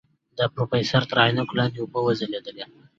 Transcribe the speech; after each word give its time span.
د 0.37 0.39
پروفيسر 0.53 1.01
تر 1.09 1.17
عينکو 1.23 1.57
لاندې 1.59 1.77
اوبه 1.81 1.99
وځلېدې. 2.03 2.63